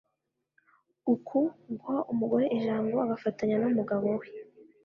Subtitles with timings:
[1.13, 1.37] uku
[1.77, 4.27] guha umugore ijambo agafatanya n’umugabo we